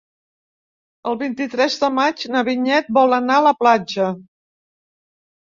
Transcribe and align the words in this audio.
El 1.11 1.17
vint-i-tres 1.19 1.75
de 1.83 1.89
maig 1.97 2.23
na 2.37 2.41
Vinyet 2.49 2.91
vol 2.99 3.15
anar 3.19 3.37
a 3.43 3.45
la 3.51 3.53
platja. 3.61 4.09